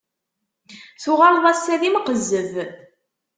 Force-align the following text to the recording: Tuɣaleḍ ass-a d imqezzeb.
Tuɣaleḍ 1.03 1.45
ass-a 1.51 1.75
d 1.81 1.83
imqezzeb. 1.87 2.53